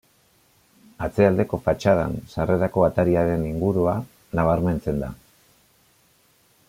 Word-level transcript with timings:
Atzealdeko 1.07 1.59
fatxadan 1.67 2.15
sarrerako 2.35 2.87
atariaren 2.87 3.45
ingurua 3.51 3.95
nabarmentzen 4.41 5.05
da. 5.05 5.13